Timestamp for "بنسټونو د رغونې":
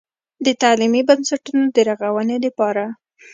1.09-2.37